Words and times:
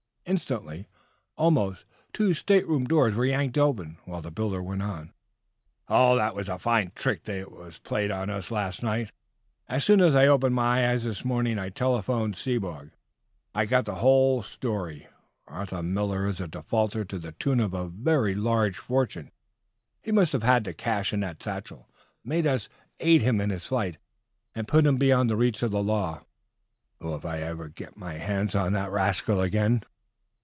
Instantly, 0.23 0.87
almost, 1.35 1.83
two 2.13 2.33
state 2.33 2.65
room 2.65 2.85
doors 2.85 3.15
were 3.15 3.25
yanked 3.25 3.57
open, 3.57 3.97
while 4.05 4.21
the 4.21 4.31
builder 4.31 4.63
went 4.63 4.81
on: 4.81 5.11
"Oh, 5.89 6.15
that 6.15 6.35
was 6.35 6.47
a 6.47 6.57
fine 6.57 6.93
trick 6.95 7.23
that 7.23 7.51
was 7.51 7.79
played 7.79 8.11
on 8.11 8.29
us 8.29 8.49
last 8.49 8.81
night. 8.81 9.11
As 9.67 9.83
soon 9.83 9.99
as 9.99 10.15
I 10.15 10.27
opened 10.27 10.55
my 10.55 10.89
eyes 10.89 11.03
this 11.03 11.25
morning 11.25 11.59
I 11.59 11.67
telephoned 11.67 12.35
to 12.35 12.39
Sebogue. 12.39 12.91
I 13.53 13.65
got 13.65 13.83
the 13.83 13.95
whole 13.95 14.41
story. 14.41 15.07
Arthur 15.47 15.83
Miller 15.83 16.27
is 16.27 16.39
a 16.39 16.47
defaulter 16.47 17.03
to 17.03 17.19
the 17.19 17.33
tune 17.33 17.59
of 17.59 17.73
a 17.73 17.89
very 17.89 18.33
large 18.33 18.77
fortune. 18.77 19.31
He 20.01 20.13
must 20.13 20.31
have 20.31 20.43
had 20.43 20.63
the 20.63 20.73
cash 20.73 21.11
in 21.11 21.19
that 21.21 21.43
satchel. 21.43 21.89
And 22.23 22.31
he 22.33 22.37
made 22.39 22.47
us 22.47 22.67
tools 22.67 22.67
of 22.67 22.75
his! 22.75 22.77
Made 22.85 22.85
us 22.85 23.09
aid 23.09 23.21
him 23.23 23.41
in 23.41 23.49
his 23.49 23.65
flight, 23.65 23.97
and 24.55 24.67
put 24.67 24.85
him 24.85 24.95
beyond 24.95 25.29
the 25.29 25.35
reach 25.35 25.61
of 25.61 25.71
the 25.71 25.83
law! 25.83 26.21
Oh, 27.01 27.15
if 27.15 27.25
I 27.25 27.39
should 27.39 27.43
ever 27.47 27.67
get 27.67 27.97
my 27.97 28.13
hands 28.13 28.55
on 28.55 28.71
that 28.73 28.91
rascal 28.91 29.41
again!" 29.41 29.83